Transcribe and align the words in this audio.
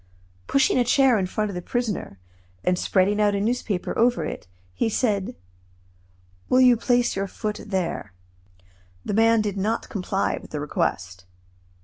Pushing 0.47 0.79
a 0.79 0.83
chair 0.83 1.19
in 1.19 1.27
front 1.27 1.51
of 1.51 1.53
the 1.53 1.61
prisoner, 1.61 2.17
and 2.63 2.79
spreading 2.79 3.19
a 3.19 3.31
newspaper 3.39 3.95
over 3.99 4.25
it, 4.25 4.47
he 4.73 4.89
said: 4.89 5.35
"Will 6.49 6.59
you 6.59 6.75
place 6.75 7.15
your 7.15 7.27
foot 7.27 7.61
there?" 7.67 8.11
The 9.05 9.13
man 9.13 9.41
did 9.41 9.57
not 9.57 9.89
comply 9.89 10.39
with 10.41 10.49
the 10.49 10.59
request. 10.59 11.25